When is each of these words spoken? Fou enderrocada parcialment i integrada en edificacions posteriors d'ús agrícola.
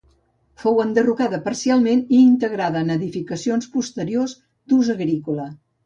Fou 0.61 0.79
enderrocada 0.83 1.39
parcialment 1.49 2.01
i 2.21 2.23
integrada 2.29 2.83
en 2.87 2.91
edificacions 2.97 3.71
posteriors 3.79 4.39
d'ús 4.43 4.95
agrícola. 5.01 5.53